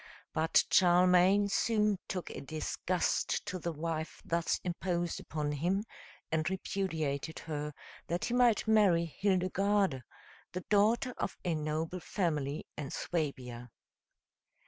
But 0.33 0.63
Charlemagne 0.71 1.47
soon 1.47 1.99
took 2.07 2.31
a 2.31 2.41
disgust 2.41 3.45
to 3.45 3.59
the 3.59 3.71
wife 3.71 4.19
thus 4.25 4.59
imposed 4.63 5.19
upon 5.19 5.51
him, 5.51 5.83
and 6.31 6.49
repudiated 6.49 7.37
her, 7.37 7.71
that 8.07 8.25
he 8.25 8.33
might 8.33 8.67
marry 8.67 9.05
Hildegarde, 9.05 10.01
the 10.53 10.61
daughter 10.61 11.13
of 11.19 11.37
a 11.45 11.53
noble 11.53 11.99
family 11.99 12.65
in 12.75 12.89
Suabia. 12.89 13.69